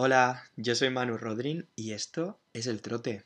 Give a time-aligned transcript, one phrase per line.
[0.00, 3.24] Hola, yo soy Manu Rodrín y esto es El Trote.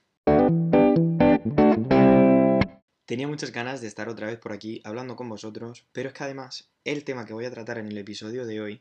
[3.04, 6.24] Tenía muchas ganas de estar otra vez por aquí hablando con vosotros, pero es que
[6.24, 8.80] además el tema que voy a tratar en el episodio de hoy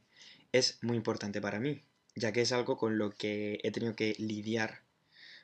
[0.54, 1.84] es muy importante para mí,
[2.16, 4.84] ya que es algo con lo que he tenido que lidiar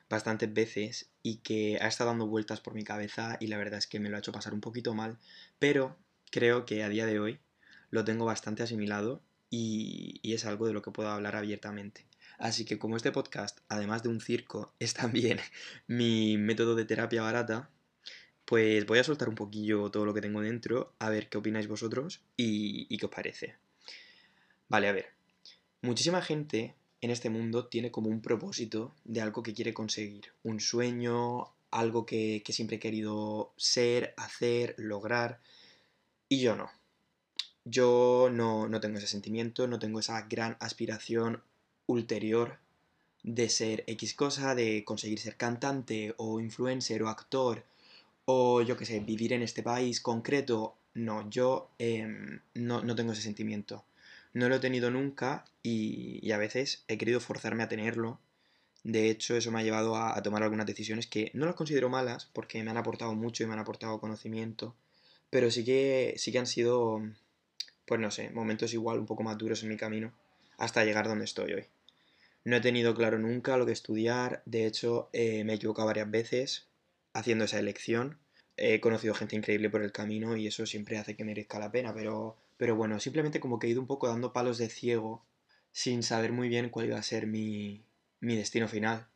[0.08, 3.86] bastantes veces y que ha estado dando vueltas por mi cabeza y la verdad es
[3.86, 5.18] que me lo ha hecho pasar un poquito mal,
[5.58, 5.98] pero
[6.30, 7.40] creo que a día de hoy
[7.90, 9.20] lo tengo bastante asimilado
[9.50, 12.06] y, es algo de lo que puedo hablar abiertamente.
[12.38, 15.40] Así que como este podcast, además de un circo, es también
[15.86, 17.68] mi método de terapia barata,
[18.44, 21.68] pues voy a soltar un poquillo todo lo que tengo dentro, a ver qué opináis
[21.68, 23.56] vosotros y, qué os parece.
[24.68, 25.10] Vale, a ver.
[25.82, 30.60] Muchísima gente en este mundo tiene como un propósito de algo que quiere conseguir, un
[30.60, 35.40] sueño, algo que, siempre he querido ser, hacer, lograr,
[36.28, 36.70] y yo no.
[37.64, 41.42] Yo no, no tengo ese sentimiento, no tengo esa gran aspiración
[41.88, 42.58] ulterior
[43.24, 47.64] de ser X cosa, de conseguir ser cantante o influencer o actor
[48.30, 50.76] o yo qué sé, vivir en este país concreto.
[50.94, 53.84] No, yo em, no, no tengo ese sentimiento.
[54.34, 58.20] No lo he tenido nunca y, a veces he querido forzarme a tenerlo.
[58.84, 62.28] De hecho, eso me ha llevado a, tomar algunas decisiones que no las considero malas
[62.32, 64.74] porque me han aportado mucho y me han aportado conocimiento,
[65.30, 67.00] pero sí que, sí que han sido,
[67.86, 70.12] pues no sé, momentos igual un poco más duros en mi camino
[70.58, 71.66] hasta llegar donde estoy hoy.
[72.44, 76.10] No he tenido claro nunca lo que estudiar, de hecho eh, me he equivocado varias
[76.10, 76.68] veces
[77.12, 78.18] haciendo esa elección.
[78.56, 81.94] He conocido gente increíble por el camino y eso siempre hace que merezca la pena,
[81.94, 85.24] pero pero bueno, simplemente como que he ido un poco dando palos de ciego
[85.72, 87.84] sin saber muy bien cuál iba a ser mi,
[88.20, 89.06] mi destino final.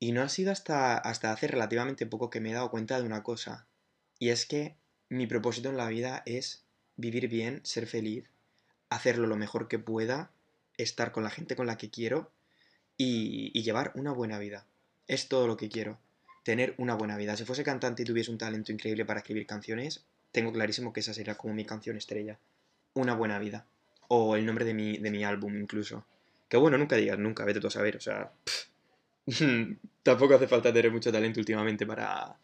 [0.00, 3.06] Y no ha sido hasta, hasta hace relativamente poco que me he dado cuenta de
[3.06, 3.68] una cosa.
[4.18, 4.76] Y es que
[5.10, 6.64] mi propósito en la vida es
[6.96, 8.30] vivir bien, ser feliz,
[8.88, 10.30] hacerlo lo mejor que pueda,
[10.78, 12.30] estar con la gente con la que quiero
[12.96, 14.66] y, llevar una buena vida.
[15.06, 15.98] Es todo lo que quiero.
[16.42, 17.36] Tener una buena vida.
[17.36, 21.14] Si fuese cantante y tuviese un talento increíble para escribir canciones, tengo clarísimo que esa
[21.14, 22.38] sería como mi canción estrella.
[22.94, 23.66] Una buena vida.
[24.08, 26.06] O el nombre de mi, de mi álbum incluso.
[26.48, 28.32] Que bueno, nunca digas nunca, vete tú a saber, o sea...
[30.02, 32.36] tampoco hace falta tener mucho talento últimamente para,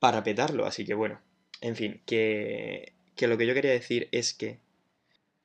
[0.00, 1.20] para petarlo, así que bueno.
[1.60, 4.58] En fin, que, que lo que yo quería decir es que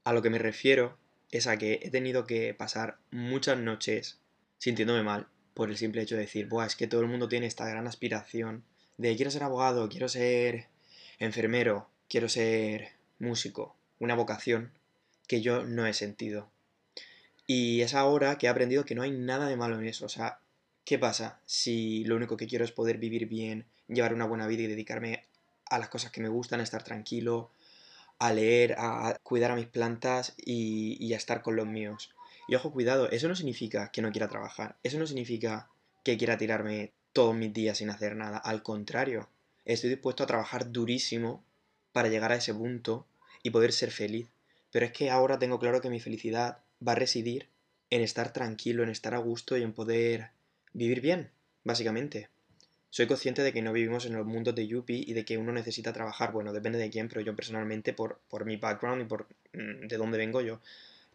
[0.03, 0.97] a lo que me refiero
[1.31, 4.19] es a que he tenido que pasar muchas noches
[4.57, 7.45] sintiéndome mal por el simple hecho de decir, Buah, es que todo el mundo tiene
[7.47, 8.63] esta gran aspiración
[8.97, 10.67] de quiero ser abogado, quiero ser
[11.19, 14.71] enfermero, quiero ser músico, una vocación
[15.27, 16.49] que yo no he sentido.
[17.45, 20.05] Y es ahora que he aprendido que no hay nada de malo en eso.
[20.05, 20.39] O sea,
[20.85, 24.63] ¿qué pasa si lo único que quiero es poder vivir bien, llevar una buena vida
[24.63, 25.25] y dedicarme
[25.69, 27.51] a las cosas que me gustan, estar tranquilo,
[28.19, 32.13] a leer, a cuidar a mis plantas y, a estar con los míos?
[32.47, 35.69] Y ojo, cuidado, eso no significa que no quiera trabajar, eso no significa
[36.03, 39.29] que quiera tirarme todos mis días sin hacer nada, al contrario,
[39.65, 41.43] estoy dispuesto a trabajar durísimo
[41.91, 43.07] para llegar a ese punto
[43.43, 44.29] y poder ser feliz.
[44.71, 47.49] Pero es que ahora tengo claro que mi felicidad va a residir
[47.89, 50.29] en estar tranquilo, en estar a gusto y en poder
[50.73, 51.31] vivir bien,
[51.63, 52.29] básicamente.
[52.91, 55.51] Soy consciente de que no vivimos en los mundos de Yuppie y de que uno
[55.51, 59.27] necesita trabajar, bueno, depende de quién, pero yo personalmente, por, por mi background y por
[59.53, 60.59] mm, de dónde vengo yo,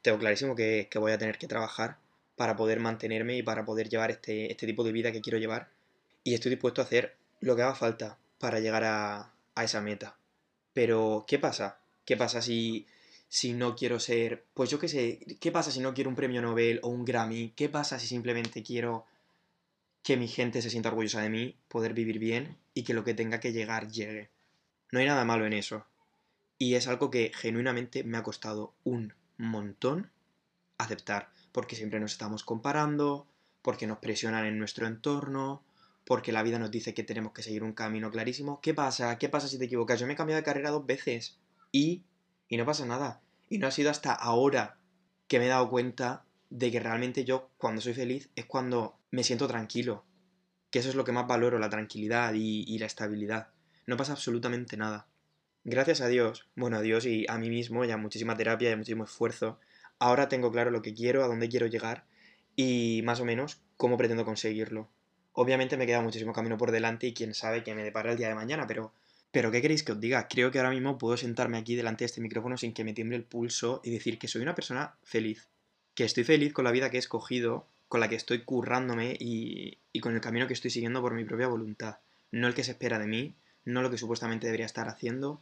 [0.03, 1.99] tengo clarísimo que, voy a tener que trabajar
[2.37, 5.69] para poder mantenerme y para poder llevar este, este tipo de vida que quiero llevar.
[6.23, 10.17] Y estoy dispuesto a hacer lo que haga falta para llegar a, a esa meta.
[10.75, 11.79] Pero, ¿qué pasa?
[12.05, 12.87] ¿Qué pasa si,
[13.29, 16.43] si no quiero ser, pues yo qué sé, qué pasa si no quiero un premio
[16.43, 17.53] Nobel o un Grammy?
[17.57, 19.07] ¿Qué pasa si simplemente quiero
[20.04, 23.15] que mi gente se sienta orgullosa de mí, poder vivir bien y que lo que
[23.15, 24.31] tenga que llegar llegue?
[24.92, 25.87] No hay nada malo en eso.
[26.59, 30.10] Y es algo que genuinamente me ha costado un montón
[30.76, 33.26] aceptar, porque siempre nos estamos comparando,
[33.62, 35.65] porque nos presionan en nuestro entorno,
[36.04, 38.60] porque la vida nos dice que tenemos que seguir un camino clarísimo.
[38.60, 39.16] ¿Qué pasa?
[39.16, 39.98] ¿Qué pasa si te equivocas?
[39.98, 41.39] Yo me he cambiado de carrera dos veces
[41.72, 42.04] y,
[42.48, 43.22] y no pasa nada.
[43.48, 44.77] Y no ha sido hasta ahora
[45.28, 49.24] que me he dado cuenta de que realmente yo cuando soy feliz es cuando me
[49.24, 50.04] siento tranquilo.
[50.71, 53.48] Que eso es lo que más valoro, la tranquilidad y, la estabilidad.
[53.86, 55.09] No pasa absolutamente nada.
[55.65, 59.03] Gracias a Dios, bueno, a Dios y a mí mismo, ya muchísima terapia y muchísimo
[59.03, 59.59] esfuerzo,
[59.98, 62.04] ahora tengo claro lo que quiero, a dónde quiero llegar
[62.54, 64.89] y más o menos cómo pretendo conseguirlo.
[65.33, 68.28] Obviamente me queda muchísimo camino por delante y quién sabe qué me depara el día
[68.28, 68.92] de mañana, pero
[69.33, 70.28] pero ¿qué queréis que os diga?
[70.28, 73.16] Creo que ahora mismo puedo sentarme aquí delante de este micrófono sin que me tiemble
[73.16, 75.48] el pulso y decir que soy una persona feliz.
[75.95, 79.79] Que estoy feliz con la vida que he escogido, con la que estoy currándome y,
[79.93, 81.99] y con el camino que estoy siguiendo por mi propia voluntad.
[82.33, 85.41] No el que se espera de mí, no lo que supuestamente debería estar haciendo,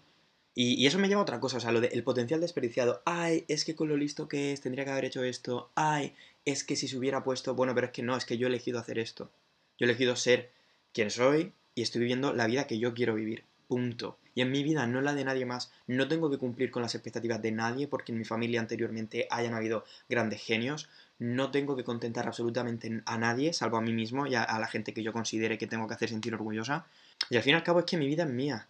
[0.55, 3.01] Y, eso me lleva a otra cosa, o sea, lo del potencial desperdiciado.
[3.07, 5.71] Ay, es que con lo listo que es, tendría que haber hecho esto.
[5.75, 6.15] Ay,
[6.45, 8.51] es que si se hubiera puesto, bueno, pero es que no, es que yo he
[8.51, 9.31] elegido hacer esto.
[9.79, 10.51] Yo he elegido ser
[10.93, 13.45] quien soy y estoy viviendo la vida que yo quiero vivir.
[13.73, 14.19] Punto.
[14.35, 15.73] Y en mi vida, no la de nadie más.
[15.87, 19.55] No tengo que cumplir con las expectativas de nadie porque en mi familia anteriormente hayan
[19.55, 20.91] habido grandes genios.
[21.19, 24.67] No tengo que contentar absolutamente a nadie, salvo a mí mismo y a, a la
[24.67, 26.85] gente que yo considere que tengo que hacer sentir orgullosa.
[27.31, 28.69] Y al fin y al cabo es que mi vida es mía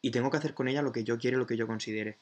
[0.00, 2.16] y tengo que hacer con ella lo que yo quiero y lo que yo considere.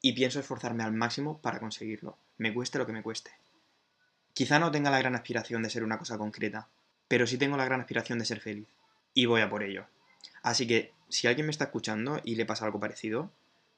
[0.00, 3.32] Y pienso esforzarme al máximo para conseguirlo, me cueste lo que me cueste.
[4.32, 6.68] Quizá no tenga la gran aspiración de ser una cosa concreta,
[7.06, 8.66] pero sí tengo la gran aspiración de ser feliz.
[9.12, 9.84] Y voy a por ello.
[10.42, 13.30] Así que, si alguien me está escuchando y le pasa algo parecido,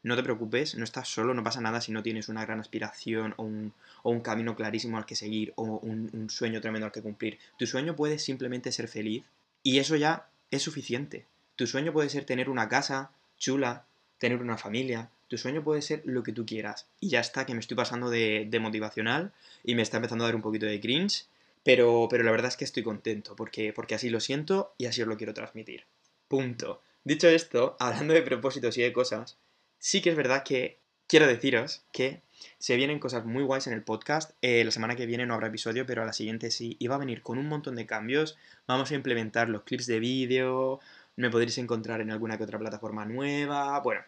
[0.02, 3.34] no te preocupes, no estás solo, no pasa nada si no tienes una gran aspiración
[3.36, 7.38] o un, camino clarísimo al que seguir o un, un sueño tremendo al que cumplir.
[7.58, 9.24] Tu sueño puede simplemente ser feliz
[9.62, 11.26] y eso ya es suficiente.
[11.56, 13.84] Tu sueño puede ser tener una casa, chula,
[14.18, 15.10] tener una familia.
[15.28, 16.86] Tu sueño puede ser lo que tú quieras.
[17.00, 19.32] Y ya está, que me estoy pasando de, motivacional
[19.64, 21.26] y me está empezando a dar un poquito de cringe.
[21.64, 25.02] Pero, pero la verdad es que estoy contento porque, porque así lo siento y así
[25.02, 25.84] os lo quiero transmitir.
[26.28, 26.80] Punto.
[27.04, 29.38] Dicho esto, hablando de propósitos y de cosas,
[29.78, 32.22] sí que es verdad que quiero deciros que
[32.58, 34.32] se vienen cosas muy guays en el podcast.
[34.42, 36.76] Eh, la semana que viene no habrá episodio, pero a la siguiente sí.
[36.78, 38.36] Y va a venir con un montón de cambios.
[38.66, 40.80] Vamos a implementar los clips de vídeo,
[41.16, 43.80] me podréis encontrar en alguna que otra plataforma nueva.
[43.80, 44.02] Bueno,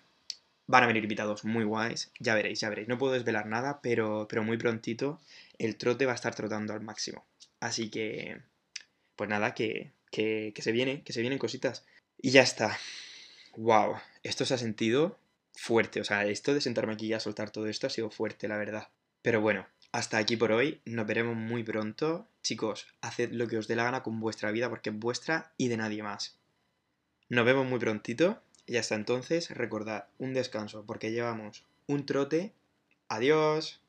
[0.66, 2.12] van a venir invitados muy guays.
[2.20, 2.88] Ya veréis, ya veréis.
[2.88, 5.20] No puedo desvelar nada, pero, pero muy prontito
[5.58, 7.26] el trote va a estar trotando al máximo.
[7.60, 8.40] Así que,
[9.16, 11.84] pues nada, que, que, que se viene, que se vienen cositas.
[12.22, 12.78] Y ya está.
[13.56, 15.18] Wow, esto se ha sentido
[15.54, 16.00] fuerte.
[16.00, 18.58] O sea, esto de sentarme aquí y a soltar todo esto ha sido fuerte, la
[18.58, 18.88] verdad.
[19.22, 20.80] Pero bueno, hasta aquí por hoy.
[20.84, 22.28] Nos veremos muy pronto.
[22.42, 25.68] Chicos, haced lo que os dé la gana con vuestra vida porque es vuestra y
[25.68, 26.38] de nadie más.
[27.28, 32.52] Nos vemos muy prontito y hasta entonces recordad un descanso porque llevamos un trote.
[33.08, 33.80] Adiós.